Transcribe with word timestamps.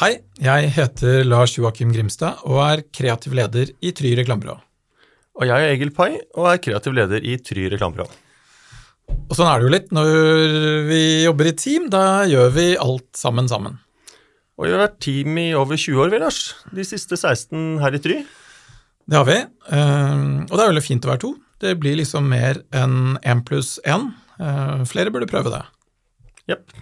Hei, 0.00 0.14
jeg 0.40 0.70
heter 0.72 1.26
Lars 1.28 1.52
Joakim 1.58 1.90
Grimstad 1.92 2.38
og 2.48 2.56
er 2.64 2.80
kreativ 2.88 3.34
leder 3.36 3.68
i 3.84 3.90
Try 3.92 4.14
reklamebyrå. 4.16 4.54
Og 5.36 5.44
jeg 5.44 5.66
er 5.66 5.72
Egil 5.74 5.90
Pai 5.92 6.14
og 6.38 6.46
er 6.48 6.62
kreativ 6.64 6.94
leder 6.96 7.20
i 7.20 7.34
Try 7.36 7.66
reklamebyrå. 7.68 8.06
Og 9.28 9.36
sånn 9.36 9.50
er 9.50 9.60
det 9.60 9.68
jo 9.68 9.74
litt 9.74 9.92
når 9.92 10.08
vi 10.88 11.02
jobber 11.26 11.50
i 11.50 11.52
team, 11.52 11.90
da 11.92 12.24
gjør 12.24 12.48
vi 12.56 12.66
alt 12.80 13.10
sammen 13.20 13.52
sammen. 13.52 13.76
Og 14.56 14.64
vi 14.64 14.72
har 14.72 14.86
vært 14.86 14.98
team 15.04 15.36
i 15.36 15.50
over 15.52 15.76
20 15.76 16.00
år, 16.00 16.14
vi, 16.16 16.24
Lars. 16.24 16.42
De 16.72 16.88
siste 16.94 17.20
16 17.20 17.84
her 17.84 18.00
i 18.00 18.00
Try. 18.00 18.20
Det 19.04 19.20
har 19.20 19.28
vi, 19.28 19.36
eh, 19.36 20.26
og 20.48 20.54
det 20.54 20.62
er 20.64 20.76
veldig 20.78 20.88
fint 20.88 21.04
å 21.04 21.12
være 21.12 21.26
to. 21.28 21.36
Det 21.60 21.76
blir 21.76 22.00
liksom 22.00 22.32
mer 22.32 22.64
enn 22.72 23.18
én 23.20 23.44
pluss 23.44 23.76
én. 23.84 24.14
Eh, 24.40 24.78
flere 24.88 25.12
burde 25.12 25.28
prøve 25.28 25.52
det. 25.52 25.66
Jepp. 26.54 26.72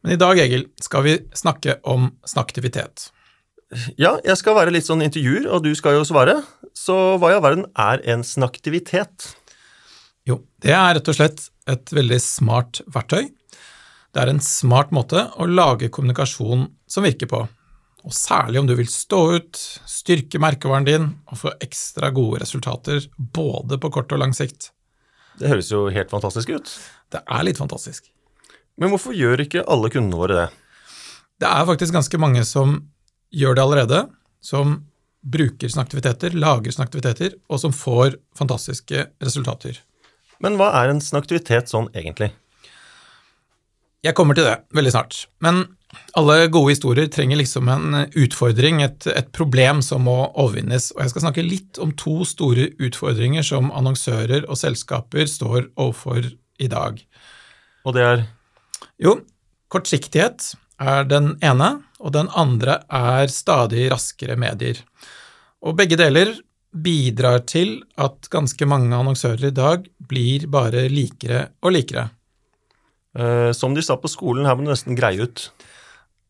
Men 0.00 0.14
i 0.14 0.20
dag, 0.20 0.38
Egil, 0.40 0.66
skal 0.80 1.04
vi 1.04 1.16
snakke 1.36 1.76
om 1.88 2.08
snakktivitet. 2.28 3.10
Ja, 4.00 4.16
jeg 4.24 4.34
skal 4.40 4.56
være 4.56 4.72
litt 4.74 4.88
sånn 4.88 5.04
intervjuer, 5.04 5.46
og 5.52 5.62
du 5.66 5.74
skal 5.78 5.98
jo 5.98 6.06
svare. 6.08 6.40
Så 6.74 6.96
hva 7.20 7.30
i 7.30 7.36
all 7.36 7.44
verden 7.44 7.66
er 7.78 8.02
en 8.10 8.24
snakktivitet? 8.26 9.28
Jo, 10.26 10.40
det 10.64 10.72
er 10.74 10.96
rett 10.96 11.10
og 11.10 11.16
slett 11.16 11.44
et 11.70 11.92
veldig 11.94 12.18
smart 12.22 12.80
verktøy. 12.90 13.28
Det 14.10 14.22
er 14.22 14.32
en 14.32 14.42
smart 14.42 14.90
måte 14.94 15.28
å 15.38 15.46
lage 15.46 15.90
kommunikasjon 15.92 16.66
som 16.90 17.06
virker 17.06 17.30
på, 17.30 17.44
og 18.00 18.16
særlig 18.16 18.62
om 18.62 18.66
du 18.66 18.74
vil 18.78 18.88
stå 18.90 19.20
ut, 19.36 19.60
styrke 19.86 20.40
merkevaren 20.42 20.88
din 20.88 21.08
og 21.28 21.42
få 21.42 21.52
ekstra 21.60 22.08
gode 22.16 22.40
resultater 22.42 23.04
både 23.16 23.78
på 23.78 23.92
kort 23.92 24.16
og 24.16 24.22
lang 24.22 24.32
sikt. 24.34 24.72
Det 25.38 25.52
høres 25.52 25.70
jo 25.70 25.84
helt 25.92 26.10
fantastisk 26.10 26.50
ut. 26.56 26.72
Det 27.12 27.22
er 27.22 27.46
litt 27.46 27.60
fantastisk. 27.60 28.08
Men 28.80 28.92
hvorfor 28.92 29.16
gjør 29.16 29.44
ikke 29.44 29.66
alle 29.68 29.90
kundene 29.92 30.18
våre 30.18 30.38
det? 30.38 30.46
Det 31.40 31.48
er 31.48 31.68
faktisk 31.68 31.96
ganske 31.96 32.20
mange 32.20 32.44
som 32.48 32.78
gjør 33.32 33.56
det 33.56 33.64
allerede, 33.64 34.00
som 34.44 34.78
bruker 35.20 35.68
snakktiviteter, 35.68 36.34
lager 36.36 36.72
snakktiviteter, 36.72 37.36
og 37.52 37.60
som 37.60 37.74
får 37.76 38.16
fantastiske 38.36 39.06
resultater. 39.20 39.82
Men 40.40 40.56
hva 40.56 40.70
er 40.80 40.92
en 40.92 41.02
snakktivitet 41.04 41.68
sånn 41.68 41.90
egentlig? 41.92 42.30
Jeg 44.00 44.16
kommer 44.16 44.36
til 44.36 44.48
det 44.48 44.56
veldig 44.72 44.94
snart. 44.94 45.26
Men 45.44 45.66
alle 46.16 46.46
gode 46.52 46.72
historier 46.72 47.10
trenger 47.12 47.36
liksom 47.40 47.68
en 47.68 48.04
utfordring, 48.16 48.80
et, 48.84 49.04
et, 49.12 49.28
problem 49.36 49.82
som 49.84 50.06
må 50.08 50.16
overvinnes. 50.30 50.88
Og 50.96 51.04
jeg 51.04 51.12
skal 51.12 51.26
snakke 51.26 51.44
litt 51.44 51.80
om 51.82 51.92
to 52.00 52.22
store 52.28 52.70
utfordringer 52.80 53.44
som 53.44 53.68
annonsører 53.76 54.48
og 54.48 54.56
selskaper 54.60 55.28
står 55.28 55.68
overfor 55.76 56.30
i 56.60 56.68
dag. 56.72 57.02
Og 57.84 57.96
det 57.96 58.06
er? 58.06 58.24
Jo, 59.00 59.14
kortsiktighet 59.72 60.52
er 60.80 61.06
den 61.08 61.32
ene, 61.40 61.70
og 62.04 62.12
den 62.12 62.28
andre 62.36 62.82
er 62.92 63.32
stadig 63.32 63.86
raskere 63.92 64.36
medier. 64.36 64.82
Og 65.64 65.76
begge 65.78 65.96
deler 65.96 66.34
bidrar 66.70 67.46
til 67.48 67.78
at 68.00 68.28
ganske 68.32 68.68
mange 68.68 68.92
annonsører 68.92 69.48
i 69.48 69.56
dag 69.56 69.88
blir 70.10 70.44
bare 70.52 70.84
likere 70.92 71.46
og 71.64 71.74
likere. 71.78 72.10
Eh, 73.16 73.50
som 73.56 73.72
de 73.74 73.82
sa 73.82 73.96
på 73.96 74.10
skolen, 74.12 74.44
her 74.46 74.56
må 74.56 74.68
du 74.68 74.70
nesten 74.70 74.98
greie 74.98 75.24
ut. 75.24 75.48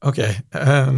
Ok. 0.06 0.22
Eh, 0.22 0.92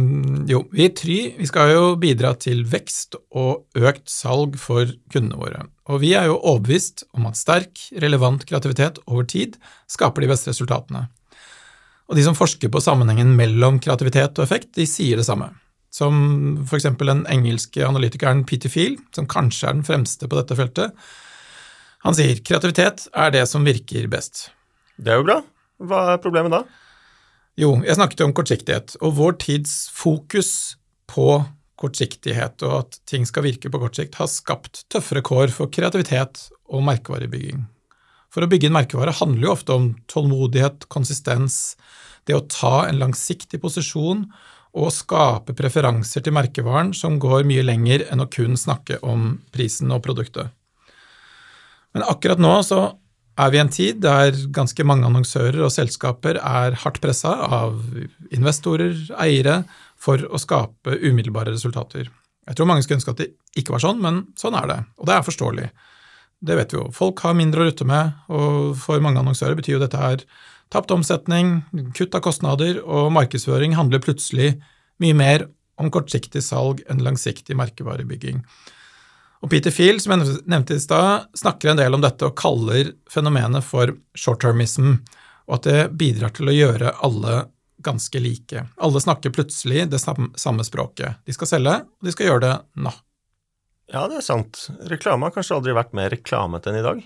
jo, 0.47 0.61
vi 0.71 0.85
i 0.85 0.93
Try 0.95 1.17
vi 1.41 1.49
skal 1.49 1.73
jo 1.73 1.89
bidra 1.99 2.35
til 2.39 2.63
vekst 2.69 3.17
og 3.35 3.65
økt 3.75 4.05
salg 4.13 4.55
for 4.61 4.93
kundene 5.11 5.41
våre. 5.41 5.65
Og 5.89 5.99
vi 6.05 6.13
er 6.15 6.29
jo 6.29 6.37
overbevist 6.37 7.03
om 7.17 7.27
at 7.27 7.41
sterk, 7.41 7.89
relevant 7.99 8.45
kreativitet 8.47 9.01
over 9.07 9.25
tid 9.27 9.57
skaper 9.91 10.23
de 10.23 10.31
beste 10.31 10.53
resultatene. 10.53 11.07
Og 12.09 12.17
de 12.17 12.25
som 12.25 12.37
forsker 12.37 12.71
på 12.71 12.81
sammenhengen 12.83 13.35
mellom 13.37 13.79
kreativitet 13.83 14.37
og 14.37 14.45
effekt, 14.45 14.73
de 14.75 14.87
sier 14.89 15.19
det 15.19 15.27
samme. 15.27 15.49
Som 15.93 16.65
eksempel 16.73 17.11
den 17.11 17.23
engelske 17.31 17.85
analytikeren 17.85 18.43
Peter 18.49 18.71
Field, 18.71 18.99
som 19.15 19.29
kanskje 19.29 19.69
er 19.69 19.77
den 19.77 19.87
fremste 19.87 20.27
på 20.27 20.39
dette 20.39 20.57
feltet. 20.57 20.93
Han 22.03 22.17
sier 22.17 22.41
kreativitet 22.43 23.07
er 23.15 23.33
det 23.35 23.45
som 23.47 23.65
virker 23.65 24.09
best. 24.11 24.49
Det 24.99 25.13
er 25.13 25.21
jo 25.21 25.27
bra. 25.29 25.39
Hva 25.83 26.05
er 26.13 26.23
problemet 26.23 26.53
da? 26.53 26.63
Jo, 27.59 27.75
jeg 27.85 27.95
snakket 27.99 28.23
om 28.25 28.33
kortsiktighet, 28.33 28.95
og 29.05 29.13
vår 29.19 29.37
tids 29.43 29.75
fokus 29.93 30.49
på 31.09 31.43
kortsiktighet 31.79 32.63
og 32.65 32.79
at 32.79 32.97
ting 33.09 33.27
skal 33.29 33.45
virke 33.45 33.69
på 33.71 33.81
kort 33.81 33.97
sikt, 33.99 34.17
har 34.17 34.29
skapt 34.31 34.85
tøffere 34.93 35.23
kår 35.25 35.53
for 35.53 35.71
kreativitet 35.73 36.47
og 36.73 36.83
merkevarebygging. 36.87 37.65
For 38.33 38.41
å 38.41 38.49
bygge 38.49 38.71
en 38.71 38.77
merkevare 38.77 39.13
handler 39.13 39.47
jo 39.47 39.53
ofte 39.53 39.75
om 39.77 39.91
tålmodighet, 40.09 40.87
konsistens, 40.89 41.75
det 42.25 42.33
å 42.37 42.45
ta 42.49 42.87
en 42.87 42.97
langsiktig 43.01 43.59
posisjon 43.61 44.25
og 44.73 44.89
skape 44.95 45.53
preferanser 45.53 46.23
til 46.25 46.33
merkevaren 46.33 46.95
som 46.97 47.19
går 47.21 47.45
mye 47.45 47.65
lenger 47.65 48.07
enn 48.09 48.23
å 48.23 48.29
kun 48.31 48.57
snakke 48.57 48.97
om 49.05 49.35
prisen 49.53 49.93
og 49.93 50.01
produktet. 50.07 50.49
Men 51.93 52.07
akkurat 52.09 52.41
nå 52.41 52.55
så 52.65 52.81
er 53.37 53.53
vi 53.53 53.59
i 53.59 53.61
en 53.61 53.71
tid 53.73 54.01
der 54.01 54.33
ganske 54.53 54.85
mange 54.85 55.05
annonsører 55.09 55.61
og 55.65 55.73
selskaper 55.73 56.39
er 56.41 56.77
hardt 56.83 56.99
pressa 57.01 57.35
av 57.61 57.79
investorer, 58.33 58.97
eiere, 59.21 59.61
for 60.03 60.21
å 60.25 60.41
skape 60.41 60.97
umiddelbare 60.99 61.53
resultater. 61.53 62.09
Jeg 62.43 62.57
tror 62.57 62.67
mange 62.67 62.83
skulle 62.83 62.99
ønske 62.99 63.13
at 63.13 63.21
det 63.21 63.29
ikke 63.57 63.75
var 63.77 63.83
sånn, 63.85 64.01
men 64.03 64.23
sånn 64.39 64.57
er 64.59 64.67
det, 64.69 64.79
og 64.99 65.07
det 65.07 65.15
er 65.15 65.25
forståelig. 65.25 65.67
Det 66.43 66.57
vet 66.59 66.73
vi 66.73 66.79
jo. 66.81 66.89
Folk 66.91 67.21
har 67.23 67.37
mindre 67.39 67.63
å 67.63 67.69
rutte 67.69 67.87
med, 67.87 68.17
og 68.27 68.73
for 68.79 68.99
mange 69.03 69.21
annonsører 69.21 69.55
betyr 69.59 69.77
jo 69.77 69.83
dette 69.85 69.99
her 69.99 70.25
tapt 70.73 70.91
omsetning, 70.91 71.61
kutt 71.95 72.15
av 72.17 72.23
kostnader, 72.25 72.81
og 72.83 73.13
markedsføring 73.15 73.77
handler 73.77 74.03
plutselig 74.03 74.55
mye 75.03 75.15
mer 75.15 75.45
om 75.79 75.89
kortsiktig 75.93 76.43
salg 76.43 76.83
enn 76.89 77.03
langsiktig 77.05 77.55
merkevarebygging. 77.57 78.41
Og 79.43 79.51
Peter 79.51 79.73
Field, 79.75 80.01
som 80.03 80.15
jeg 80.15 80.39
nevnte 80.49 80.77
i 80.77 80.83
stad, 80.83 81.29
snakker 81.37 81.73
en 81.73 81.79
del 81.79 81.95
om 81.95 82.03
dette 82.03 82.27
og 82.27 82.35
kaller 82.39 82.93
fenomenet 83.11 83.65
for 83.67 83.91
short-termism, 84.15 84.97
og 85.47 85.57
at 85.57 85.67
det 85.67 85.81
bidrar 85.99 86.31
til 86.35 86.51
å 86.51 86.55
gjøre 86.55 86.93
alle 87.03 87.41
ganske 87.83 88.19
like. 88.23 88.67
Alle 88.79 89.01
snakker 89.03 89.33
plutselig 89.35 89.89
det 89.91 89.99
samme 89.99 90.63
språket. 90.63 91.19
De 91.27 91.35
skal 91.35 91.49
selge, 91.49 91.79
og 91.83 92.07
de 92.07 92.13
skal 92.15 92.29
gjøre 92.29 92.45
det 92.45 92.53
nå. 92.85 92.93
Ja, 93.91 94.07
det 94.09 94.21
er 94.21 94.25
sant. 94.25 94.67
Reklame 94.89 95.27
har 95.27 95.35
kanskje 95.35 95.57
aldri 95.57 95.75
vært 95.75 95.95
mer 95.97 96.11
reklamete 96.13 96.71
enn 96.71 96.79
i 96.79 96.85
dag? 96.85 97.03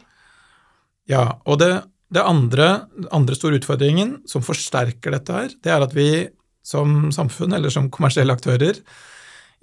Ja, 1.10 1.24
og 1.48 1.60
det, 1.62 1.72
det 2.14 2.24
andre, 2.24 2.88
andre 3.16 3.38
store 3.38 3.60
utfordringen 3.62 4.18
som 4.30 4.46
forsterker 4.46 5.16
dette 5.16 5.36
her, 5.36 5.54
det 5.64 5.74
er 5.74 5.86
at 5.86 5.96
vi 5.98 6.10
som 6.68 7.14
samfunn, 7.16 7.56
eller 7.56 7.72
som 7.72 7.88
kommersielle 7.94 8.36
aktører, 8.36 8.80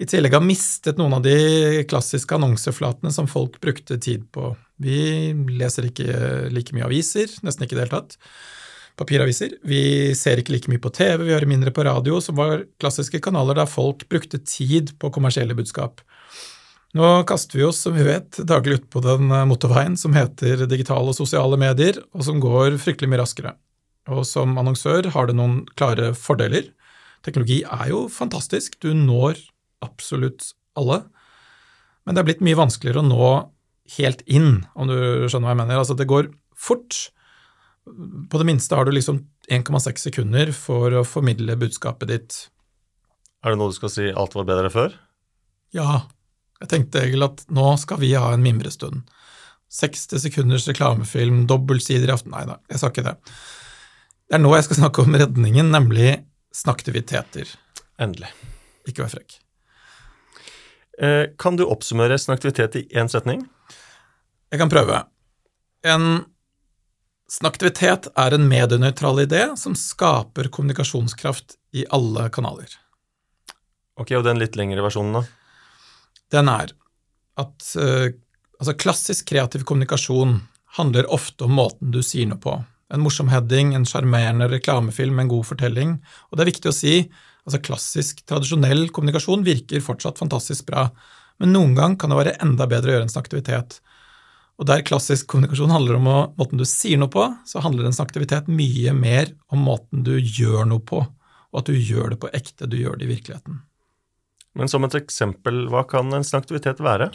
i 0.00 0.06
tillegg 0.10 0.34
har 0.34 0.42
mistet 0.42 0.98
noen 0.98 1.14
av 1.14 1.22
de 1.22 1.84
klassiske 1.86 2.34
annonseflatene 2.34 3.12
som 3.14 3.28
folk 3.30 3.60
brukte 3.62 3.98
tid 4.02 4.24
på. 4.34 4.50
Vi 4.82 5.30
leser 5.54 5.86
ikke 5.86 6.48
like 6.50 6.74
mye 6.74 6.88
aviser, 6.88 7.30
nesten 7.46 7.66
ikke 7.66 7.76
i 7.76 7.78
det 7.78 7.84
hele 7.84 8.00
tatt. 8.00 8.16
Papiraviser. 8.98 9.54
Vi 9.66 10.14
ser 10.18 10.40
ikke 10.40 10.54
like 10.54 10.70
mye 10.70 10.82
på 10.82 10.90
TV, 10.94 11.22
vi 11.22 11.34
hører 11.34 11.50
mindre 11.50 11.70
på 11.74 11.84
radio, 11.86 12.18
som 12.22 12.38
var 12.38 12.64
klassiske 12.82 13.20
kanaler 13.22 13.60
der 13.60 13.70
folk 13.70 14.02
brukte 14.10 14.42
tid 14.42 14.96
på 14.98 15.12
kommersielle 15.14 15.54
budskap. 15.54 16.02
Nå 16.94 17.10
kaster 17.26 17.58
vi 17.58 17.64
oss, 17.66 17.80
som 17.82 17.96
vi 17.96 18.04
vet, 18.06 18.38
daglig 18.46 18.78
ut 18.78 18.90
på 18.92 19.00
den 19.02 19.26
motorveien 19.50 19.96
som 19.98 20.14
heter 20.14 20.62
digitale 20.70 21.10
og 21.10 21.16
sosiale 21.18 21.58
medier, 21.58 21.98
og 22.14 22.22
som 22.26 22.38
går 22.42 22.78
fryktelig 22.78 23.10
mye 23.10 23.22
raskere. 23.24 23.54
Og 24.14 24.22
som 24.28 24.54
annonsør 24.60 25.08
har 25.14 25.26
det 25.26 25.34
noen 25.34 25.64
klare 25.74 26.12
fordeler. 26.14 26.68
Teknologi 27.26 27.62
er 27.64 27.90
jo 27.90 28.04
fantastisk. 28.12 28.76
Du 28.84 28.92
når 28.94 29.40
absolutt 29.82 30.52
alle. 30.78 31.02
Men 32.04 32.14
det 32.14 32.22
er 32.22 32.28
blitt 32.30 32.44
mye 32.44 32.60
vanskeligere 32.62 33.02
å 33.02 33.08
nå 33.08 33.28
helt 33.98 34.22
inn, 34.30 34.64
om 34.76 34.88
du 34.88 34.96
skjønner 35.26 35.48
hva 35.48 35.54
jeg 35.54 35.62
mener. 35.64 35.80
Altså, 35.80 35.96
det 35.98 36.08
går 36.08 36.30
fort. 36.54 36.98
På 38.30 38.40
det 38.40 38.46
minste 38.48 38.76
har 38.76 38.86
du 38.86 38.94
liksom 38.94 39.24
1,6 39.52 40.06
sekunder 40.08 40.52
for 40.56 40.94
å 41.00 41.04
formidle 41.04 41.56
budskapet 41.60 42.12
ditt. 42.12 42.36
Er 43.44 43.52
det 43.52 43.60
noe 43.60 43.72
du 43.72 43.76
skal 43.76 43.92
si 43.92 44.12
alt 44.12 44.36
var 44.36 44.46
bedre 44.48 44.70
før? 44.72 44.94
Ja. 45.74 46.04
Jeg 46.64 46.70
tenkte 46.72 47.02
egentlig 47.02 47.28
at 47.28 47.44
nå 47.52 47.74
skal 47.80 48.00
vi 48.00 48.14
ha 48.16 48.30
en 48.32 48.44
mimrestund. 48.44 49.04
60 49.74 50.22
sekunders 50.22 50.64
reklamefilm, 50.70 51.44
dobbeltsider 51.50 52.08
i 52.08 52.14
aften 52.14 52.32
Nei 52.32 52.44
da, 52.48 52.56
jeg 52.70 52.80
sa 52.80 52.88
ikke 52.92 53.04
det. 53.04 53.16
Det 54.24 54.38
er 54.38 54.40
nå 54.40 54.52
jeg 54.54 54.64
skal 54.68 54.78
snakke 54.80 55.04
om 55.04 55.16
redningen, 55.20 55.68
nemlig 55.74 56.22
snaktiviteter. 56.54 57.50
Endelig. 58.00 58.30
Ikke 58.88 59.04
vær 59.04 59.12
frekk. 59.12 59.36
Eh, 61.02 61.24
kan 61.38 61.58
du 61.58 61.66
oppsummere 61.66 62.16
snaktivitet 62.22 62.78
i 62.80 62.86
én 62.96 63.10
setning? 63.12 63.42
Jeg 64.48 64.62
kan 64.62 64.72
prøve. 64.72 65.02
En 65.84 66.24
snaktivitet 67.28 68.08
er 68.16 68.36
en 68.36 68.48
medienøytral 68.48 69.20
idé 69.26 69.44
som 69.60 69.76
skaper 69.76 70.48
kommunikasjonskraft 70.54 71.58
i 71.76 71.84
alle 71.92 72.30
kanaler. 72.32 72.70
Ok, 73.98 74.14
Og 74.16 74.24
den 74.24 74.40
litt 74.40 74.56
lengre 74.56 74.86
versjonen, 74.86 75.20
da? 75.20 75.43
Den 76.34 76.50
er 76.50 76.74
at 77.40 77.68
uh, 77.78 78.08
altså 78.60 78.76
klassisk 78.78 79.30
kreativ 79.30 79.64
kommunikasjon 79.68 80.40
handler 80.78 81.10
ofte 81.14 81.46
om 81.46 81.54
måten 81.58 81.94
du 81.94 82.00
sier 82.02 82.26
noe 82.30 82.42
på. 82.42 82.56
En 82.92 83.02
morsom 83.02 83.30
heading, 83.32 83.72
en 83.74 83.86
sjarmerende 83.88 84.48
reklamefilm, 84.50 85.18
en 85.18 85.30
god 85.30 85.46
fortelling. 85.48 85.96
Og 86.30 86.36
det 86.36 86.44
er 86.44 86.52
viktig 86.52 86.70
å 86.70 86.76
si 86.76 86.96
Altså 87.44 87.58
klassisk, 87.60 88.22
tradisjonell 88.24 88.86
kommunikasjon 88.88 89.42
virker 89.44 89.82
fortsatt 89.84 90.16
fantastisk 90.16 90.64
bra, 90.64 90.86
men 91.42 91.52
noen 91.52 91.74
gang 91.76 91.96
kan 92.00 92.08
det 92.08 92.16
være 92.16 92.38
enda 92.40 92.64
bedre 92.70 92.88
å 92.88 92.94
gjøre 92.94 93.04
en 93.04 93.12
sånn. 93.12 93.74
Og 94.54 94.68
der 94.70 94.84
klassisk 94.86 95.28
kommunikasjon 95.28 95.74
handler 95.74 95.98
om 95.98 96.08
måten 96.38 96.60
du 96.60 96.64
sier 96.68 97.00
noe 97.00 97.12
på, 97.12 97.26
så 97.44 97.60
handler 97.60 97.90
en 97.90 97.96
sånn 97.96 98.48
mye 98.48 98.96
mer 98.96 99.34
om 99.52 99.66
måten 99.66 100.06
du 100.06 100.14
gjør 100.16 100.64
noe 100.70 100.80
på, 100.80 101.02
og 101.04 101.60
at 101.60 101.68
du 101.68 101.76
gjør 101.76 102.14
det 102.14 102.20
på 102.22 102.32
ekte, 102.32 102.70
du 102.70 102.78
gjør 102.78 102.96
det 102.96 103.10
i 103.10 103.12
virkeligheten. 103.12 103.60
Men 104.54 104.70
som 104.70 104.86
et 104.86 104.96
eksempel, 104.98 105.66
hva 105.72 105.84
kan 105.90 106.12
en 106.14 106.26
sånn 106.26 106.42
aktivitet 106.42 106.82
være? 106.84 107.10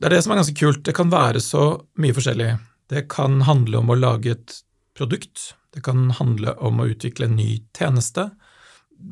Det 0.00 0.08
er 0.08 0.14
det 0.14 0.20
som 0.24 0.32
er 0.32 0.40
ganske 0.40 0.56
kult. 0.56 0.84
Det 0.86 0.94
kan 0.96 1.10
være 1.12 1.42
så 1.44 1.64
mye 2.00 2.16
forskjellig. 2.16 2.50
Det 2.90 3.06
kan 3.12 3.42
handle 3.46 3.82
om 3.82 3.90
å 3.92 3.98
lage 3.98 4.36
et 4.36 4.60
produkt. 4.96 5.50
Det 5.74 5.82
kan 5.86 6.08
handle 6.18 6.54
om 6.58 6.80
å 6.80 6.88
utvikle 6.90 7.28
en 7.28 7.36
ny 7.38 7.50
tjeneste. 7.76 8.30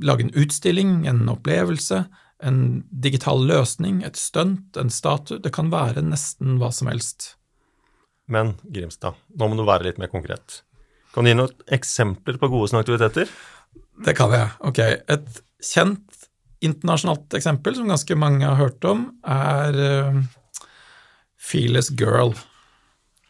Lage 0.05 0.27
en 0.27 0.33
utstilling, 0.39 1.05
en 1.11 1.29
opplevelse, 1.31 2.05
en 2.45 2.59
digital 2.91 3.45
løsning, 3.51 4.01
et 4.07 4.19
stunt, 4.19 4.79
en 4.79 4.91
statue. 4.91 5.43
Det 5.43 5.53
kan 5.55 5.73
være 5.75 6.05
nesten 6.07 6.59
hva 6.63 6.71
som 6.75 6.91
helst. 6.91 7.35
Men 8.29 8.57
Grimstad, 8.63 9.19
nå 9.35 9.49
må 9.49 9.59
du 9.59 9.65
være 9.67 9.89
litt 9.89 10.01
mer 10.01 10.11
konkret. 10.13 10.63
Kan 11.15 11.25
du 11.25 11.33
gi 11.33 11.39
noen 11.39 11.69
eksempler 11.73 12.37
på 12.41 12.51
gode 12.53 12.71
sånne 12.71 12.85
aktiviteter? 12.85 13.31
Det 14.05 14.15
kan 14.19 14.35
jeg. 14.35 14.51
Ok. 14.69 14.83
Et 14.85 15.41
kjent 15.65 16.18
internasjonalt 16.65 17.35
eksempel 17.39 17.77
som 17.77 17.91
ganske 17.91 18.17
mange 18.19 18.47
har 18.47 18.59
hørt 18.59 18.85
om, 18.89 19.09
er 19.27 19.79
uh, 19.79 20.21
Fearless 21.39 21.91
Girl. 21.95 22.35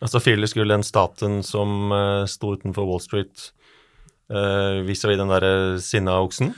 Altså 0.01 0.21
Fearless 0.23 0.57
Girl, 0.57 0.73
den 0.73 0.87
staten 0.87 1.43
som 1.47 1.93
uh, 1.93 2.25
sto 2.31 2.55
utenfor 2.57 2.89
Wall 2.89 3.03
Street 3.05 3.51
uh, 4.33 4.81
vis-à-vis 4.87 5.21
den 5.21 5.33
derre 5.33 5.53
sinna 5.85 6.19
oksen? 6.25 6.55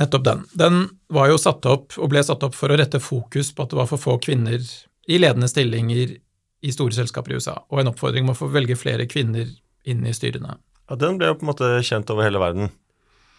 Nettopp 0.00 0.26
den. 0.26 0.44
Den 0.56 0.82
var 1.12 1.30
jo 1.32 1.40
satt 1.40 1.66
opp, 1.70 1.96
og 1.98 2.12
ble 2.12 2.24
satt 2.24 2.44
opp 2.46 2.56
for 2.56 2.72
å 2.72 2.78
rette 2.80 3.02
fokus 3.02 3.52
på 3.54 3.66
at 3.66 3.74
det 3.74 3.80
var 3.82 3.90
for 3.90 4.00
få 4.00 4.18
kvinner 4.24 4.60
i 5.04 5.20
ledende 5.20 5.50
stillinger 5.50 6.16
i 6.64 6.72
store 6.72 6.96
selskaper 6.96 7.34
i 7.34 7.40
USA, 7.40 7.58
og 7.68 7.82
en 7.82 7.90
oppfordring 7.92 8.24
om 8.24 8.32
å 8.32 8.38
få 8.38 8.48
velge 8.52 8.78
flere 8.80 9.04
kvinner 9.10 9.50
inn 9.84 10.06
i 10.08 10.14
styrene. 10.16 10.56
Ja, 10.88 10.96
Den 10.96 11.18
ble 11.20 11.28
jo 11.28 11.36
på 11.36 11.44
en 11.44 11.52
måte 11.52 11.68
kjent 11.84 12.08
over 12.12 12.24
hele 12.24 12.40
verden. 12.40 12.70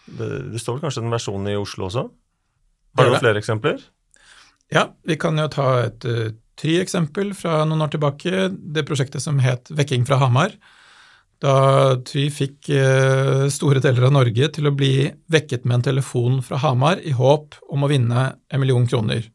Det, 0.06 0.28
det 0.52 0.62
står 0.62 0.76
vel 0.76 0.86
kanskje 0.86 1.02
en 1.02 1.14
versjonen 1.14 1.50
i 1.50 1.58
Oslo 1.58 1.88
også? 1.88 2.06
Har 2.96 3.10
du 3.10 3.18
flere 3.20 3.42
eksempler? 3.42 3.82
Ja, 4.72 4.88
vi 5.06 5.16
kan 5.20 5.38
jo 5.38 5.46
ta 5.52 5.68
et 5.84 6.06
uh, 6.08 6.32
Try-eksempel 6.56 7.34
fra 7.36 7.60
noen 7.68 7.84
år 7.84 7.92
tilbake. 7.92 8.48
Det 8.50 8.86
prosjektet 8.88 9.22
som 9.22 9.38
het 9.44 9.68
Vekking 9.76 10.06
fra 10.08 10.18
Hamar. 10.22 10.54
Da 11.44 11.56
Try 12.08 12.30
fikk 12.32 12.70
uh, 12.72 13.46
store 13.52 13.82
deler 13.84 14.08
av 14.08 14.14
Norge 14.16 14.48
til 14.56 14.70
å 14.70 14.74
bli 14.74 15.10
vekket 15.32 15.66
med 15.68 15.80
en 15.80 15.88
telefon 15.90 16.38
fra 16.44 16.60
Hamar 16.62 17.02
i 17.04 17.12
håp 17.16 17.58
om 17.68 17.84
å 17.84 17.90
vinne 17.92 18.30
en 18.48 18.62
million 18.62 18.88
kroner. 18.88 19.28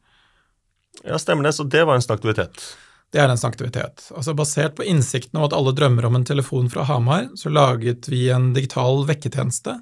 Ja, 1.06 1.18
stemmer 1.18 1.46
det. 1.46 1.54
Så 1.54 1.64
det 1.70 1.84
var 1.86 1.94
en 1.94 2.02
sånn 2.02 2.16
aktivitet? 2.18 2.66
Det 3.12 3.20
er 3.22 3.30
en 3.30 3.38
sånn 3.38 3.52
aktivitet. 3.52 4.08
Altså 4.16 4.34
Basert 4.34 4.74
på 4.78 4.86
innsikten 4.88 5.38
om 5.38 5.46
at 5.46 5.54
alle 5.54 5.74
drømmer 5.76 6.08
om 6.08 6.18
en 6.18 6.26
telefon 6.26 6.70
fra 6.72 6.86
Hamar, 6.88 7.28
så 7.38 7.52
laget 7.52 8.08
vi 8.10 8.26
en 8.34 8.50
digital 8.56 9.04
vekketjeneste 9.08 9.78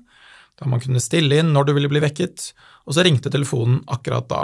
da 0.60 0.68
man 0.68 0.82
kunne 0.82 1.00
stille 1.00 1.38
inn 1.40 1.54
når 1.54 1.68
du 1.68 1.72
ville 1.76 1.88
bli 1.88 2.02
vekket, 2.04 2.50
og 2.90 2.96
så 2.96 3.06
ringte 3.06 3.30
telefonen 3.30 3.84
akkurat 3.86 4.26
da. 4.30 4.42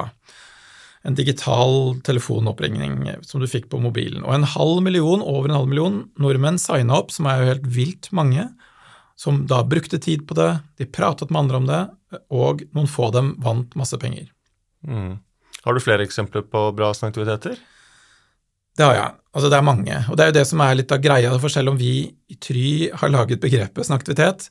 En 1.06 1.18
digital 1.18 1.96
telefonoppringning 2.06 3.02
som 3.26 3.42
du 3.42 3.48
fikk 3.50 3.68
på 3.70 3.80
mobilen. 3.82 4.22
Og 4.22 4.34
en 4.34 4.46
halv 4.54 4.80
million, 4.86 5.22
over 5.22 5.50
en 5.50 5.58
halv 5.58 5.70
million 5.70 5.98
nordmenn 6.22 6.58
signa 6.62 6.96
opp, 6.98 7.10
som 7.14 7.26
er 7.30 7.42
jo 7.42 7.50
helt 7.50 7.68
vilt 7.76 8.08
mange, 8.14 8.46
som 9.18 9.44
da 9.50 9.62
brukte 9.66 9.98
tid 10.02 10.26
på 10.28 10.36
det, 10.38 10.50
de 10.78 10.86
pratet 10.86 11.30
med 11.30 11.44
andre 11.44 11.60
om 11.60 11.68
det, 11.68 11.82
og 12.30 12.66
noen 12.76 12.90
få 12.90 13.08
av 13.08 13.16
dem 13.16 13.32
vant 13.42 13.74
masse 13.78 13.98
penger. 13.98 14.28
Mm. 14.86 15.16
Har 15.66 15.74
du 15.74 15.82
flere 15.82 16.06
eksempler 16.06 16.44
på 16.46 16.68
bra 16.76 16.92
aktiviteter? 16.94 17.56
Det 18.76 18.84
har 18.84 18.94
jeg. 18.94 19.14
Altså, 19.32 19.50
det 19.50 19.58
er 19.58 19.66
mange. 19.66 20.00
Og 20.10 20.18
det 20.18 20.24
er 20.24 20.30
jo 20.30 20.36
det 20.38 20.46
som 20.48 20.62
er 20.62 20.76
litt 20.78 20.92
av 20.94 21.02
greia, 21.02 21.32
for 21.42 21.52
selv 21.52 21.72
om 21.72 21.78
vi 21.80 21.94
i 22.30 22.36
Try 22.38 22.68
har 22.92 23.10
laget 23.10 23.42
begrepet 23.42 23.88
snaktivitet, 23.88 24.50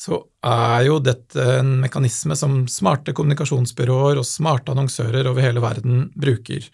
så 0.00 0.16
er 0.46 0.86
jo 0.86 0.96
dette 1.04 1.44
en 1.58 1.74
mekanisme 1.82 2.32
som 2.38 2.62
smarte 2.72 3.12
kommunikasjonsbyråer 3.16 4.20
og 4.20 4.24
smarte 4.24 4.72
annonsører 4.72 5.28
over 5.28 5.44
hele 5.44 5.60
verden 5.60 6.06
bruker, 6.16 6.64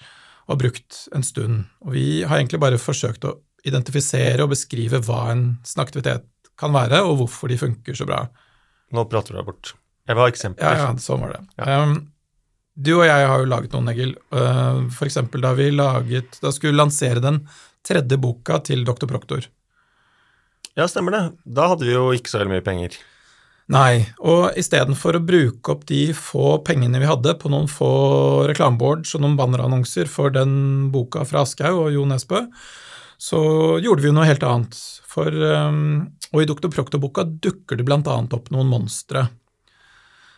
og 0.46 0.54
har 0.54 0.60
brukt 0.60 1.00
en 1.16 1.26
stund. 1.26 1.64
Og 1.82 1.96
vi 1.96 2.06
har 2.22 2.38
egentlig 2.38 2.60
bare 2.62 2.78
forsøkt 2.78 3.26
å 3.26 3.34
identifisere 3.66 4.44
og 4.44 4.52
beskrive 4.52 5.00
hva 5.02 5.24
en 5.32 5.46
snakkeaktivitet 5.66 6.28
kan 6.56 6.70
være, 6.76 7.02
og 7.02 7.24
hvorfor 7.24 7.50
de 7.50 7.58
funker 7.58 7.98
så 7.98 8.06
bra. 8.06 8.20
Nå 8.94 9.04
prater 9.10 9.34
du 9.34 9.40
deg 9.40 9.48
bort. 9.48 9.72
Jeg 10.06 10.14
vil 10.14 10.22
ha 10.22 10.30
eksempler. 10.30 10.78
Ja, 10.78 10.84
ja, 10.86 11.02
sånn 11.02 11.24
var 11.24 11.34
det. 11.34 11.42
Ja. 11.58 11.80
Um, 11.82 11.96
du 12.76 12.92
og 13.00 13.04
jeg 13.08 13.26
har 13.26 13.42
jo 13.42 13.50
laget 13.50 13.74
noen, 13.74 13.90
Egil. 13.90 14.14
Uh, 14.30 14.86
for 14.94 15.08
eksempel 15.08 15.42
da 15.42 15.50
vi 15.58 15.72
laget, 15.74 16.38
da 16.44 16.54
skulle 16.54 16.78
lansere 16.78 17.24
den 17.24 17.42
tredje 17.86 18.20
boka 18.22 18.60
til 18.70 18.86
Dr. 18.86 19.10
Proktor. 19.10 19.50
Ja, 20.78 20.86
stemmer 20.86 21.16
det. 21.16 21.24
Da 21.58 21.72
hadde 21.72 21.88
vi 21.88 21.94
jo 21.96 22.12
ikke 22.14 22.30
så 22.30 22.38
veldig 22.38 22.54
mye 22.54 22.66
penger. 22.70 22.98
Nei, 23.72 24.04
og 24.22 24.54
istedenfor 24.54 25.18
å 25.18 25.24
bruke 25.26 25.72
opp 25.72 25.82
de 25.88 26.12
få 26.14 26.60
pengene 26.66 27.00
vi 27.02 27.08
hadde 27.08 27.32
på 27.40 27.50
noen 27.50 27.66
få 27.70 27.88
reklameboards 28.46 29.16
og 29.16 29.24
noen 29.24 29.34
bannerannonser 29.38 30.06
for 30.10 30.30
den 30.34 30.92
boka 30.94 31.24
fra 31.26 31.42
Aschehoug 31.42 31.88
og 31.88 31.96
Jo 31.96 32.04
Nesbø, 32.06 32.44
så 33.18 33.40
gjorde 33.82 34.04
vi 34.04 34.14
noe 34.14 34.28
helt 34.28 34.46
annet. 34.46 34.78
For, 35.10 35.32
um, 35.32 36.06
og 36.30 36.44
i 36.44 36.46
Doktor 36.46 36.70
Proktor-boka 36.70 37.24
dukker 37.26 37.80
det 37.80 37.88
annet 37.90 38.36
opp 38.36 38.52
noen 38.54 38.70
monstre 38.70 39.24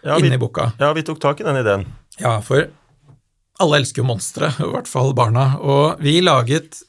ja, 0.05 0.17
inni 0.17 0.39
boka. 0.41 0.71
Ja, 0.81 0.95
vi 0.97 1.05
tok 1.05 1.21
tak 1.21 1.43
i 1.43 1.45
den 1.45 1.61
ideen. 1.61 1.85
Ja, 2.23 2.39
for 2.41 2.71
alle 3.59 3.81
elsker 3.83 4.01
jo 4.01 4.09
monstre, 4.09 4.55
i 4.57 4.73
hvert 4.73 4.89
fall 4.89 5.13
barna. 5.19 5.59
Og 5.61 6.01
vi 6.01 6.21
laget 6.23 6.81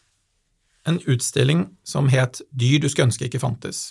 en 0.88 1.02
utstilling 1.04 1.68
som 1.84 2.08
het 2.14 2.40
Dyr 2.56 2.80
du 2.80 2.88
skulle 2.88 3.10
ønske 3.10 3.28
ikke 3.28 3.42
fantes 3.42 3.90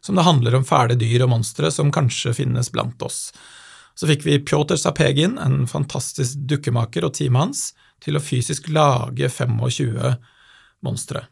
som 0.00 0.18
det 0.18 0.26
handler 0.26 0.58
om 0.58 0.66
fæle 0.66 0.96
dyr 0.98 1.26
og 1.26 1.32
monstre 1.34 1.70
som 1.74 1.92
kanskje 1.94 2.34
finnes 2.36 2.72
blant 2.72 3.02
oss. 3.06 3.30
Så 3.96 4.08
fikk 4.10 4.26
vi 4.26 4.40
Pjotr 4.44 4.76
Sapegin, 4.76 5.38
en 5.40 5.64
fantastisk 5.70 6.42
dukkemaker, 6.48 7.06
og 7.06 7.14
teamet 7.16 7.46
hans 7.46 7.62
til 8.04 8.18
å 8.18 8.22
fysisk 8.22 8.68
lage 8.68 9.30
25 9.32 10.18
monstre. 10.84 11.24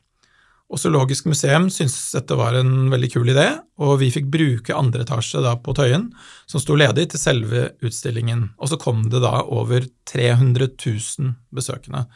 Og 0.73 0.81
Zoologisk 0.81 1.29
museum 1.29 1.69
syntes 1.71 2.15
dette 2.17 2.37
var 2.41 2.57
en 2.57 2.89
veldig 2.91 3.11
kul 3.13 3.29
idé, 3.35 3.45
og 3.85 3.99
vi 4.01 4.09
fikk 4.15 4.31
bruke 4.33 4.75
andre 4.75 5.05
etasje 5.05 5.43
da 5.45 5.53
på 5.61 5.75
Tøyen, 5.77 6.09
som 6.51 6.63
sto 6.63 6.77
ledig, 6.79 7.11
til 7.13 7.21
selve 7.21 7.67
utstillingen. 7.85 8.49
Og 8.57 8.73
så 8.73 8.81
kom 8.81 9.05
det 9.13 9.21
da 9.23 9.43
over 9.45 9.85
300 10.11 10.73
000 10.73 11.35
besøkende 11.55 12.07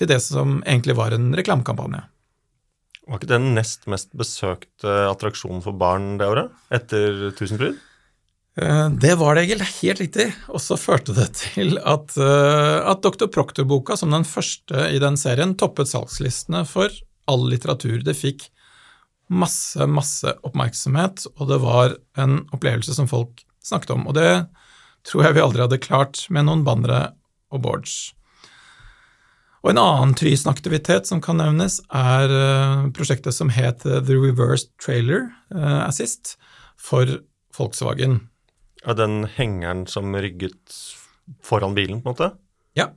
til 0.00 0.08
det 0.08 0.18
som 0.24 0.62
egentlig 0.64 0.96
var 0.96 1.12
en 1.12 1.28
reklamekampanje. 1.36 2.00
Var 3.10 3.18
ikke 3.18 3.32
den 3.32 3.52
nest 3.56 3.88
mest 3.90 4.12
besøkte 4.14 4.90
attraksjonen 5.10 5.64
for 5.64 5.74
barn 5.74 6.12
det 6.20 6.28
året, 6.30 6.52
etter 6.70 7.32
Tusenfryd? 7.34 7.80
Eh, 8.60 8.86
det 9.02 9.16
var 9.18 9.34
det, 9.34 9.48
Egil. 9.48 9.64
Helt 9.80 10.02
riktig. 10.04 10.28
Og 10.50 10.62
så 10.62 10.78
førte 10.78 11.14
det 11.16 11.28
til 11.40 11.78
at, 11.82 12.14
eh, 12.14 12.78
at 12.86 13.02
Dr. 13.02 13.26
Proctor-boka, 13.26 13.96
som 13.98 14.14
den 14.14 14.26
første 14.26 14.86
i 14.94 15.02
den 15.02 15.18
serien, 15.18 15.56
toppet 15.58 15.90
salgslistene 15.90 16.62
for 16.68 16.94
all 17.30 17.48
litteratur. 17.50 17.98
Det 18.06 18.14
fikk 18.14 18.46
masse, 19.30 19.86
masse 19.86 20.34
oppmerksomhet, 20.46 21.26
og 21.38 21.50
det 21.50 21.60
var 21.62 21.96
en 22.18 22.40
opplevelse 22.54 22.94
som 22.94 23.10
folk 23.10 23.44
snakket 23.62 23.94
om. 23.94 24.06
Og 24.10 24.14
det 24.18 24.46
tror 25.06 25.26
jeg 25.26 25.38
vi 25.38 25.44
aldri 25.44 25.64
hadde 25.64 25.82
klart 25.82 26.24
med 26.30 26.46
noen 26.46 26.64
bannere 26.66 27.12
og 27.50 27.62
boards. 27.64 28.12
Og 29.60 29.74
en 29.74 29.80
annen 29.82 30.14
Trysen-aktivitet 30.16 31.08
som 31.10 31.20
kan 31.20 31.36
nevnes, 31.40 31.80
er 31.92 32.32
eh, 32.32 32.86
prosjektet 32.96 33.36
som 33.36 33.52
het 33.52 33.84
The 33.84 34.16
Reverse 34.16 34.70
Trailer 34.80 35.28
eh, 35.52 35.80
Assist 35.84 36.38
for 36.80 37.20
Volkswagen. 37.56 38.22
Ja, 38.86 38.94
Den 38.96 39.26
hengeren 39.36 39.84
som 39.86 40.14
rygget 40.16 40.78
foran 41.44 41.76
bilen, 41.76 42.00
på 42.00 42.08
en 42.08 42.14
måte? 42.14 42.30
Ja. 42.78 42.88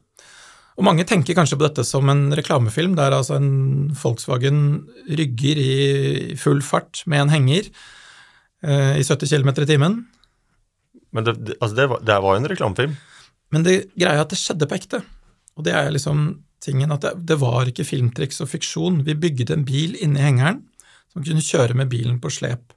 Og 0.80 0.88
mange 0.88 1.06
tenker 1.06 1.36
kanskje 1.38 1.60
på 1.60 1.66
dette 1.68 1.84
som 1.86 2.08
en 2.10 2.32
reklamefilm, 2.34 2.96
der 2.98 3.14
altså 3.14 3.36
en 3.38 3.92
Volkswagen 4.00 4.88
rygger 5.12 5.60
i 5.60 6.38
full 6.40 6.64
fart 6.66 7.04
med 7.06 7.26
en 7.26 7.34
henger 7.34 7.68
eh, 8.64 8.96
i 9.02 9.04
70 9.04 9.36
km 9.36 9.52
i 9.58 9.70
timen. 9.70 10.00
Men 11.14 11.28
det, 11.28 11.36
altså 11.60 11.76
det, 11.78 11.90
var, 11.92 12.02
det 12.02 12.22
var 12.24 12.38
jo 12.38 12.42
en 12.42 12.50
reklamefilm? 12.56 12.96
Men 13.54 13.68
det 13.68 13.76
greia 13.94 14.16
er 14.16 14.24
at 14.24 14.32
det 14.32 14.40
skjedde 14.40 14.66
på 14.70 14.80
ekte. 14.80 15.04
Og 15.60 15.68
det 15.68 15.76
er 15.78 15.92
liksom 15.94 16.24
tingen 16.64 16.94
at 16.96 17.04
det, 17.04 17.14
det 17.30 17.40
var 17.42 17.70
ikke 17.70 17.86
filmtriks 17.88 18.42
og 18.44 18.52
fiksjon. 18.54 19.02
Vi 19.08 19.18
bygde 19.20 19.54
en 19.56 19.68
bil 19.68 19.98
inni 20.00 20.24
hengeren 20.24 20.64
som 21.14 21.26
kunne 21.26 21.44
kjøre 21.44 21.78
med 21.78 21.92
bilen 21.92 22.18
på 22.24 22.32
slep. 22.34 22.74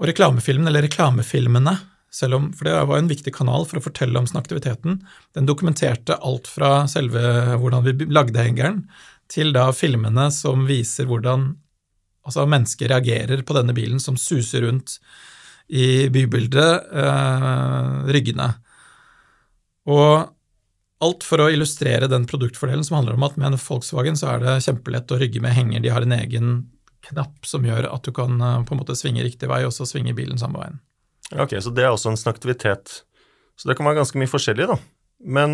Og 0.00 0.08
reklamefilmen, 0.10 0.68
eller 0.68 0.84
reklamefilmene, 0.86 1.76
selv 2.12 2.36
om, 2.36 2.50
for 2.52 2.68
det 2.68 2.74
var 2.90 2.98
en 2.98 3.08
viktig 3.08 3.32
kanal 3.32 3.64
for 3.68 3.78
å 3.78 3.84
fortelle 3.84 4.20
om 4.20 4.26
aktiviteten, 4.36 4.98
den 5.36 5.48
dokumenterte 5.48 6.18
alt 6.20 6.50
fra 6.50 6.82
selve 6.90 7.56
hvordan 7.60 7.86
vi 7.86 8.08
lagde 8.12 8.42
hengeren, 8.42 8.82
til 9.32 9.54
da 9.54 9.70
filmene 9.72 10.26
som 10.34 10.66
viser 10.68 11.08
hvordan 11.08 11.52
altså 12.26 12.44
mennesker 12.46 12.90
reagerer 12.92 13.40
på 13.46 13.56
denne 13.56 13.74
bilen 13.76 14.02
som 14.02 14.18
suser 14.20 14.66
rundt 14.66 14.98
i 15.72 16.10
bybildet 16.12 16.92
eh, 17.00 17.94
ryggene. 18.12 18.50
Og 19.88 20.28
alt 21.02 21.24
for 21.26 21.42
å 21.42 21.50
illustrere 21.52 22.08
den 22.10 22.24
produktfordelen 22.30 22.84
som 22.86 23.00
handler 23.00 23.18
om 23.18 23.26
at 23.26 23.36
med 23.40 23.52
en 23.52 23.60
Volkswagen 23.60 24.18
så 24.18 24.34
er 24.34 24.44
det 24.44 24.60
kjempelett 24.66 25.12
å 25.12 25.18
rygge 25.20 25.42
med 25.42 25.54
henger. 25.56 25.82
De 25.82 25.92
har 25.92 26.06
en 26.06 26.16
egen 26.16 26.54
knapp 27.08 27.46
som 27.48 27.64
gjør 27.66 27.88
at 27.90 28.06
du 28.06 28.12
kan 28.14 28.38
eh, 28.38 28.58
på 28.66 28.74
en 28.74 28.82
måte 28.82 28.96
svinge 28.98 29.24
riktig 29.26 29.50
vei, 29.50 29.64
og 29.66 29.74
så 29.74 29.86
svinge 29.88 30.14
bilen 30.16 30.40
samme 30.40 30.62
veien. 30.62 30.80
Ok, 31.32 31.56
Så 31.64 31.72
det 31.74 31.86
er 31.86 31.94
også 31.94 32.12
en 32.12 32.20
snaktivitet. 32.20 33.02
Så 33.56 33.68
det 33.68 33.76
kan 33.78 33.88
være 33.88 34.02
ganske 34.02 34.20
mye 34.20 34.30
forskjellig, 34.30 34.68
da. 34.70 34.78
Men 35.22 35.52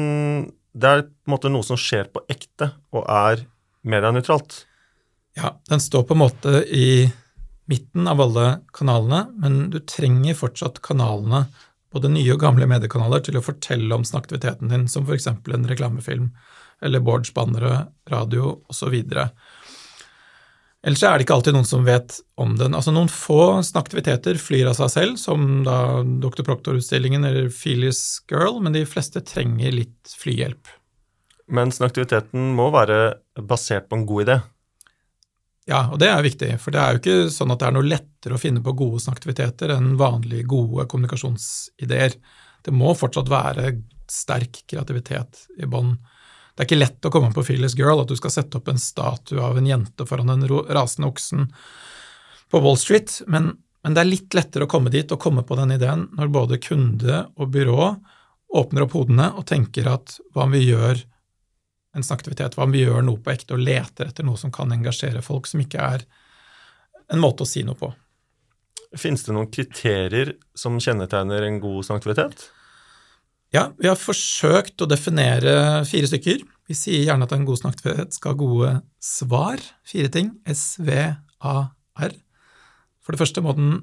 det 0.77 0.91
er 0.91 1.07
på 1.07 1.29
en 1.29 1.35
måte 1.35 1.53
noe 1.53 1.67
som 1.67 1.79
skjer 1.81 2.11
på 2.13 2.25
ekte, 2.31 2.73
og 2.95 3.07
er 3.09 3.45
medienøytralt. 3.89 4.63
Ja, 5.39 5.55
den 5.71 5.81
står 5.83 6.05
på 6.09 6.17
en 6.17 6.23
måte 6.25 6.63
i 6.67 7.09
midten 7.69 8.09
av 8.11 8.21
alle 8.25 8.47
kanalene, 8.75 9.27
men 9.39 9.69
du 9.73 9.79
trenger 9.85 10.37
fortsatt 10.39 10.81
kanalene, 10.85 11.47
både 11.99 12.15
nye 12.15 12.33
og 12.35 12.43
gamle 12.43 12.69
mediekanaler, 12.71 13.21
til 13.27 13.39
å 13.39 13.45
fortelle 13.45 13.93
om 13.95 14.07
snaktiviteten 14.07 14.73
din, 14.73 14.89
som 14.91 15.05
f.eks. 15.05 15.29
en 15.29 15.69
reklamefilm 15.69 16.31
eller 16.85 17.03
boardsbannere, 17.03 17.89
radio 18.11 18.55
osv. 18.71 18.95
Ellers 20.87 21.03
er 21.03 21.19
det 21.19 21.27
ikke 21.27 21.35
alltid 21.35 21.57
noen 21.57 21.67
som 21.67 21.87
vet 21.87 22.21
om 22.39 22.55
den. 22.59 22.77
Altså 22.79 22.93
Noen 22.95 23.11
få 23.11 23.59
snaktiviteter 23.67 24.39
flyr 24.39 24.71
av 24.71 24.77
seg 24.79 24.93
selv, 24.93 25.17
som 25.19 25.65
da 25.67 26.05
Dr. 26.23 26.45
Proctor-utstillingen 26.47 27.27
eller 27.27 27.51
Feelies 27.53 28.23
Girl, 28.31 28.61
men 28.63 28.77
de 28.77 28.85
fleste 28.87 29.25
trenger 29.27 29.75
litt 29.75 30.15
flyhjelp. 30.21 30.71
Men 31.51 31.73
snaktiviteten 31.75 32.53
må 32.55 32.69
være 32.75 33.19
basert 33.49 33.89
på 33.89 33.99
en 33.99 34.07
god 34.07 34.27
idé? 34.27 34.39
Ja, 35.69 35.83
og 35.93 35.99
det 36.01 36.09
er 36.09 36.25
viktig, 36.25 36.55
for 36.63 36.73
det 36.73 36.81
er 36.81 36.95
jo 36.95 37.01
ikke 37.03 37.33
sånn 37.33 37.53
at 37.53 37.61
det 37.61 37.67
er 37.69 37.75
noe 37.77 37.89
lettere 37.89 38.37
å 38.39 38.41
finne 38.41 38.63
på 38.65 38.73
gode 38.79 39.03
snaktiviteter 39.05 39.75
enn 39.75 39.99
vanlige, 40.01 40.47
gode 40.49 40.87
kommunikasjonsideer. 40.89 42.17
Det 42.65 42.73
må 42.73 42.95
fortsatt 42.97 43.29
være 43.29 43.75
sterk 44.09 44.63
kreativitet 44.71 45.45
i 45.61 45.69
bånn. 45.69 45.93
Det 46.57 46.65
er 46.65 46.69
ikke 46.71 46.81
lett 46.81 47.05
å 47.05 47.13
komme 47.13 47.35
på 47.37 47.45
Fearless 47.45 47.77
Girl, 47.79 48.01
at 48.01 48.09
du 48.09 48.17
skal 48.19 48.33
sette 48.33 48.59
opp 48.59 48.71
en 48.73 48.81
statue 48.81 49.45
av 49.45 49.61
en 49.61 49.69
jente 49.69 50.09
foran 50.09 50.33
den 50.33 50.49
rasende 50.49 51.11
oksen 51.13 51.51
på 52.49 52.63
Wall 52.65 52.81
Street, 52.81 53.21
men, 53.29 53.53
men, 53.85 53.95
det 53.95 54.03
er 54.03 54.09
litt 54.09 54.35
lettere 54.35 54.65
å 54.65 54.73
komme 54.73 54.91
dit 54.91 55.13
og 55.13 55.21
komme 55.21 55.45
på 55.45 55.59
den 55.61 55.77
ideen 55.77 56.07
når 56.17 56.33
både 56.33 56.63
kunde 56.65 57.27
og 57.37 57.53
byrå 57.53 57.93
åpner 58.57 58.87
opp 58.87 58.97
hodene 58.97 59.29
og 59.37 59.45
tenker 59.53 59.93
at 59.93 60.17
hva 60.33 60.49
om 60.49 60.57
vi 60.57 60.65
gjør 60.65 61.05
en 61.97 62.05
snakkeaktivitet, 62.05 62.57
hva 62.57 62.67
om 62.67 62.75
vi 62.75 62.85
gjør 62.85 63.05
noe 63.07 63.21
på 63.23 63.33
ekte 63.33 63.57
og 63.57 63.65
leter 63.65 64.11
etter 64.11 64.27
noe 64.27 64.39
som 64.41 64.53
kan 64.55 64.73
engasjere 64.75 65.23
folk, 65.25 65.49
som 65.49 65.63
ikke 65.63 65.81
er 65.81 66.05
en 67.09 67.23
måte 67.23 67.47
å 67.47 67.49
si 67.49 67.65
noe 67.65 67.79
på. 67.79 67.91
Finnes 68.97 69.25
det 69.25 69.35
noen 69.37 69.51
kriterier 69.53 70.35
som 70.57 70.79
kjennetegner 70.81 71.45
en 71.45 71.61
god 71.63 71.89
snakkeaktivitet? 71.89 72.49
Ja, 73.55 73.71
vi 73.81 73.89
har 73.89 73.97
forsøkt 73.97 74.81
å 74.85 74.89
definere 74.89 75.85
fire 75.89 76.09
stykker. 76.11 76.43
Vi 76.69 76.77
sier 76.77 77.07
gjerne 77.07 77.25
at 77.25 77.33
en 77.33 77.47
god 77.49 77.63
snakkethet 77.63 78.13
skal 78.17 78.35
ha 78.35 78.41
gode 78.43 78.73
svar. 79.01 79.63
Fire 79.89 80.11
ting. 80.13 80.35
S-V-A-R. 80.45 82.17
For 83.01 83.17
det 83.17 83.23
første 83.23 83.45
må 83.45 83.55
den 83.57 83.79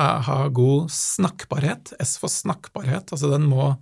ha 0.00 0.38
god 0.56 0.88
snakkbarhet. 0.94 1.92
S 2.00 2.16
for 2.20 2.32
snakkbarhet. 2.32 3.12
Altså 3.12 3.28
den 3.34 3.44
må 3.50 3.74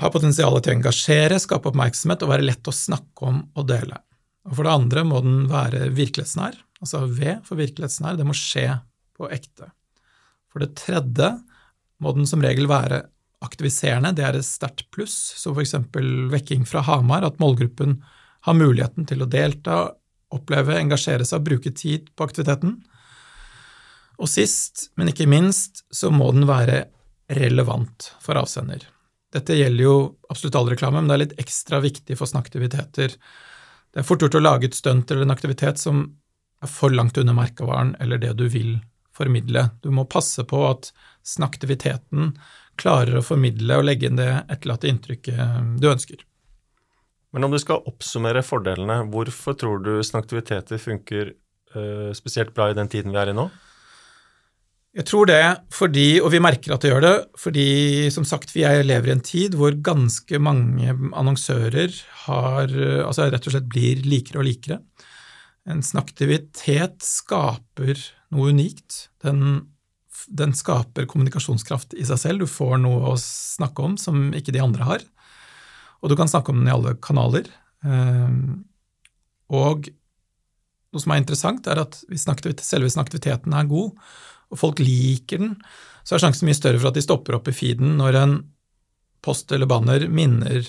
ha 0.00 0.10
potensial 0.12 0.58
til 0.60 0.74
å 0.74 0.76
engasjere, 0.76 1.38
skape 1.40 1.70
oppmerksomhet 1.70 2.24
og 2.24 2.32
være 2.34 2.44
lett 2.44 2.68
å 2.68 2.74
snakke 2.74 3.30
om 3.30 3.40
og 3.56 3.68
dele. 3.68 3.98
Og 4.46 4.58
For 4.58 4.66
det 4.66 4.74
andre 4.76 5.04
må 5.08 5.22
den 5.24 5.46
være 5.50 5.88
virkelighetsnær. 5.96 6.58
Altså 6.84 7.06
V 7.08 7.38
for 7.46 7.58
virkelighetsnær. 7.58 8.18
Det 8.18 8.26
må 8.28 8.36
skje 8.36 8.68
på 9.16 9.30
ekte. 9.32 9.70
For 10.52 10.62
det 10.62 10.76
tredje 10.78 11.32
må 12.04 12.12
den 12.16 12.28
som 12.28 12.44
regel 12.44 12.68
være 12.70 13.06
aktiviserende, 13.44 14.14
det 14.16 14.24
er 14.24 14.38
et 14.38 14.46
sterkt 14.46 14.86
pluss, 14.94 15.14
som 15.36 15.56
f.eks. 15.56 15.74
vekking 16.32 16.64
fra 16.68 16.82
Hamar, 16.86 17.26
at 17.26 17.40
målgruppen 17.42 17.98
har 18.46 18.56
muligheten 18.56 19.06
til 19.08 19.22
å 19.22 19.28
delta, 19.30 19.78
oppleve, 20.32 20.78
engasjere 20.80 21.26
seg 21.26 21.40
og 21.40 21.48
bruke 21.50 21.72
tid 21.76 22.10
på 22.16 22.26
aktiviteten. 22.26 22.78
Og 24.16 24.30
sist, 24.32 24.88
men 24.96 25.12
ikke 25.12 25.28
minst, 25.28 25.84
så 25.92 26.10
må 26.12 26.30
den 26.34 26.48
være 26.48 26.86
relevant 27.36 28.10
for 28.24 28.40
avsender. 28.40 28.86
Dette 29.36 29.56
gjelder 29.58 29.84
jo 29.84 29.96
absolutt 30.32 30.56
all 30.56 30.70
reklame, 30.72 31.02
men 31.02 31.10
det 31.10 31.16
er 31.16 31.24
litt 31.26 31.40
ekstra 31.42 31.82
viktig 31.84 32.16
for 32.16 32.30
snakkaktiviteter. 32.30 33.16
Det 33.92 34.00
er 34.00 34.06
fort 34.06 34.22
gjort 34.24 34.38
å 34.38 34.44
lage 34.44 34.70
et 34.70 34.76
stunt 34.76 35.10
eller 35.12 35.26
en 35.26 35.34
aktivitet 35.34 35.80
som 35.80 36.06
er 36.64 36.70
for 36.72 36.94
langt 36.94 37.18
under 37.20 37.36
merkevaren 37.36 37.94
eller 38.00 38.20
det 38.22 38.32
du 38.38 38.46
vil 38.52 38.78
formidle. 39.16 39.68
Du 39.84 39.90
må 39.92 40.06
passe 40.08 40.44
på 40.48 40.62
at 40.68 40.90
snakkaktiviteten 41.26 42.32
klarer 42.80 43.18
å 43.18 43.24
formidle 43.24 43.78
og 43.80 43.86
legge 43.88 44.08
inn 44.08 44.20
det 44.20 44.30
etterlatte 44.52 44.88
inntrykket 44.90 45.76
du 45.80 45.88
ønsker. 45.90 46.24
Men 47.36 47.44
om 47.44 47.52
du 47.52 47.60
skal 47.60 47.84
oppsummere 47.88 48.44
fordelene, 48.44 49.02
hvorfor 49.12 49.56
tror 49.60 49.82
du 49.84 49.94
snaktiviteter 50.04 50.80
funker 50.80 51.34
uh, 51.76 52.12
spesielt 52.16 52.54
bra 52.56 52.70
i 52.70 52.76
den 52.76 52.88
tiden 52.92 53.12
vi 53.12 53.20
er 53.20 53.32
i 53.32 53.36
nå? 53.36 53.50
Jeg 54.96 55.04
tror 55.10 55.28
det 55.28 55.42
fordi, 55.76 56.06
og 56.24 56.30
vi 56.32 56.40
merker 56.40 56.72
at 56.72 56.84
det 56.84 56.90
gjør 56.90 57.04
det, 57.04 57.14
fordi 57.36 57.68
som 58.14 58.24
sagt, 58.24 58.54
vi 58.56 58.64
lever 58.64 59.10
i 59.10 59.14
en 59.16 59.24
tid 59.24 59.56
hvor 59.58 59.76
ganske 59.84 60.40
mange 60.40 60.94
annonsører 61.12 61.92
har, 62.24 62.72
altså 63.04 63.28
rett 63.28 63.48
og 63.48 63.56
slett 63.56 63.68
blir 63.68 64.00
likere 64.08 64.40
og 64.40 64.48
likere. 64.48 64.80
En 65.68 65.82
snaktivitet 65.84 67.04
skaper 67.04 68.00
noe 68.32 68.54
unikt. 68.56 69.08
Den 69.20 69.66
den 70.26 70.54
skaper 70.56 71.06
kommunikasjonskraft 71.08 71.94
i 71.94 72.06
seg 72.06 72.20
selv. 72.20 72.44
Du 72.44 72.50
får 72.50 72.80
noe 72.82 73.12
å 73.12 73.18
snakke 73.20 73.84
om 73.84 73.96
som 74.00 74.32
ikke 74.36 74.54
de 74.54 74.62
andre 74.62 74.88
har. 74.88 75.04
Og 76.02 76.10
du 76.10 76.16
kan 76.18 76.30
snakke 76.30 76.52
om 76.52 76.60
den 76.60 76.70
i 76.70 76.74
alle 76.74 76.96
kanaler. 77.02 77.48
Ehm, 77.86 78.66
og 79.52 79.88
noe 80.92 81.02
som 81.02 81.14
er 81.14 81.22
interessant, 81.22 81.66
er 81.66 81.82
at 81.82 81.98
hvis 82.10 82.26
selve 82.26 82.90
aktiviteten 83.02 83.54
er 83.54 83.70
god, 83.70 83.94
og 84.52 84.60
folk 84.60 84.82
liker 84.82 85.42
den, 85.42 85.54
så 86.06 86.16
er 86.16 86.22
sjansen 86.22 86.46
mye 86.46 86.58
større 86.58 86.78
for 86.78 86.92
at 86.92 86.98
de 86.98 87.04
stopper 87.04 87.38
opp 87.38 87.48
i 87.50 87.54
feeden 87.56 87.96
når 87.98 88.20
en 88.20 88.36
post 89.26 89.50
eller 89.52 89.66
banner 89.66 90.06
minner 90.12 90.68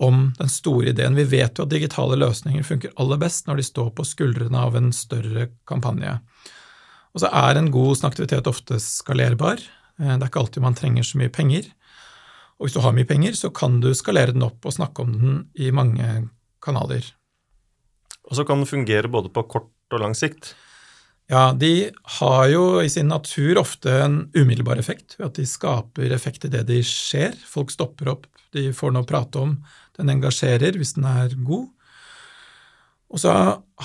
om 0.00 0.30
den 0.38 0.48
store 0.50 0.90
ideen. 0.94 1.18
Vi 1.18 1.26
vet 1.28 1.58
jo 1.58 1.66
at 1.66 1.72
digitale 1.72 2.16
løsninger 2.18 2.64
funker 2.66 2.94
aller 3.00 3.20
best 3.20 3.46
når 3.46 3.60
de 3.60 3.66
står 3.68 3.92
på 3.94 4.06
skuldrene 4.08 4.58
av 4.58 4.78
en 4.78 4.88
større 4.96 5.50
kampanje. 5.68 6.16
Og 7.14 7.22
så 7.22 7.30
er 7.30 7.58
en 7.58 7.70
god 7.74 7.98
snakkaktivitet 8.00 8.48
ofte 8.50 8.78
skalerbar. 8.82 9.60
Eh, 10.00 10.14
det 10.14 10.18
er 10.22 10.30
ikke 10.30 10.42
alltid 10.44 10.64
man 10.64 10.78
trenger 10.78 11.06
så 11.06 11.20
mye 11.20 11.32
penger. 11.34 11.68
Og 12.58 12.66
hvis 12.66 12.76
du 12.76 12.82
har 12.84 12.96
mye 12.96 13.08
penger, 13.08 13.36
så 13.36 13.52
kan 13.54 13.78
du 13.82 13.90
skalere 13.96 14.34
den 14.34 14.46
opp 14.46 14.66
og 14.66 14.76
snakke 14.76 15.04
om 15.04 15.12
den 15.16 15.38
i 15.56 15.70
mange 15.74 16.08
kanaler. 16.64 17.04
Og 18.28 18.36
så 18.38 18.44
kan 18.46 18.60
den 18.60 18.68
fungere 18.68 19.10
både 19.10 19.32
på 19.32 19.46
kort 19.48 19.70
og 19.90 20.02
lang 20.02 20.16
sikt? 20.16 20.54
Ja, 21.30 21.52
de 21.54 21.90
har 22.18 22.48
jo 22.50 22.62
i 22.82 22.88
sin 22.90 23.06
natur 23.06 23.60
ofte 23.60 23.92
en 24.02 24.16
umiddelbar 24.34 24.80
effekt, 24.82 25.14
ved 25.18 25.28
at 25.28 25.36
de 25.38 25.46
skaper 25.46 26.10
effekt 26.10 26.46
i 26.48 26.50
det 26.50 26.64
de 26.66 26.80
skjer. 26.82 27.36
Folk 27.46 27.70
stopper 27.70 28.10
opp, 28.10 28.26
de 28.50 28.72
får 28.74 28.90
noe 28.90 29.06
å 29.06 29.08
prate 29.08 29.38
om, 29.38 29.52
den 29.94 30.10
engasjerer 30.10 30.74
hvis 30.74 30.96
den 30.96 31.06
er 31.06 31.36
god. 31.46 31.68
Og 33.14 33.22
så 33.22 33.36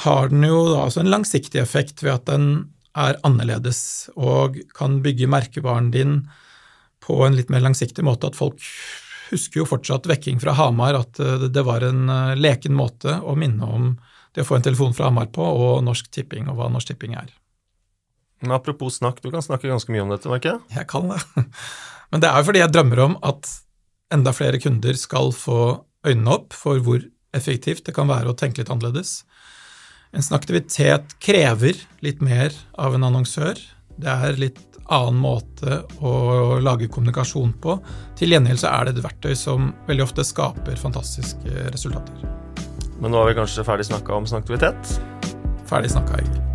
har 0.06 0.34
den 0.34 0.48
jo 0.48 0.64
da 0.72 0.88
også 0.88 1.04
en 1.04 1.12
langsiktig 1.14 1.62
effekt 1.62 2.02
ved 2.02 2.16
at 2.16 2.26
den 2.32 2.50
er 2.98 3.20
annerledes 3.28 4.10
og 4.16 4.58
kan 4.74 4.98
bygge 5.06 5.30
merkevaren 5.30 5.92
din 5.94 6.20
på 7.06 7.20
en 7.28 7.38
litt 7.38 7.54
mer 7.54 7.62
langsiktig 7.62 8.06
måte. 8.08 8.32
At 8.32 8.40
folk 8.40 8.58
husker 9.30 9.62
jo 9.62 9.70
fortsatt 9.70 10.10
vekking 10.10 10.42
fra 10.42 10.58
Hamar, 10.58 10.98
at 10.98 11.22
det 11.54 11.66
var 11.66 11.86
en 11.86 12.10
eh, 12.10 12.36
leken 12.42 12.74
måte 12.78 13.20
å 13.22 13.38
minne 13.38 13.70
om 13.70 13.90
det 14.36 14.44
å 14.44 14.48
få 14.48 14.60
en 14.60 14.66
telefon 14.66 14.94
fra 14.96 15.10
Hamar 15.10 15.32
på, 15.34 15.44
og 15.44 15.82
Norsk 15.86 16.12
Tipping, 16.12 16.50
og 16.52 16.60
hva 16.60 16.70
Norsk 16.72 16.92
Tipping 16.92 17.16
er. 17.18 17.32
Men 18.44 18.58
apropos 18.58 19.00
snakk, 19.00 19.22
du 19.24 19.32
kan 19.32 19.44
snakke 19.44 19.72
ganske 19.72 19.92
mye 19.94 20.04
om 20.04 20.12
dette, 20.12 20.30
merker 20.30 20.60
ikke 20.60 20.80
Jeg 20.80 20.90
kan 20.92 21.08
det. 21.14 21.22
Men 22.12 22.22
det 22.22 22.30
er 22.30 22.40
jo 22.40 22.48
fordi 22.50 22.62
jeg 22.62 22.74
drømmer 22.76 23.04
om 23.08 23.18
at 23.26 23.50
enda 24.14 24.36
flere 24.36 24.60
kunder 24.62 24.98
skal 25.00 25.32
få 25.36 25.62
øynene 26.06 26.36
opp 26.36 26.54
for 26.54 26.84
hvor 26.84 27.02
effektivt 27.36 27.88
det 27.88 27.96
kan 27.96 28.12
være 28.12 28.32
å 28.32 28.38
tenke 28.38 28.62
litt 28.62 28.72
annerledes. 28.72 29.24
En 30.16 30.24
aktivitet 30.38 31.18
krever 31.24 31.80
litt 32.06 32.22
mer 32.24 32.54
av 32.80 32.96
en 32.96 33.08
annonsør. 33.08 33.60
Det 34.00 34.12
er 34.12 34.40
litt 34.40 34.62
annen 34.86 35.18
måte 35.20 35.82
å 36.06 36.60
lage 36.62 36.92
kommunikasjon 36.92 37.56
på. 37.62 37.80
Til 38.20 38.36
gjengjeld 38.36 38.62
så 38.62 38.72
er 38.72 38.88
det 38.88 38.96
et 38.96 39.06
verktøy 39.08 39.34
som 39.40 39.74
veldig 39.90 40.06
ofte 40.06 40.28
skaper 40.28 40.80
fantastiske 40.80 41.70
resultater. 41.74 42.36
Men 43.00 43.12
nå 43.12 43.18
har 43.18 43.28
vi 43.28 43.38
kanskje 43.38 43.64
ferdig 43.68 43.86
snakka 43.86 44.14
om 44.16 44.28
snaktivitet? 44.28 45.00
Ferdig 45.68 45.92
snakka, 45.92 46.20
egentlig. 46.22 46.55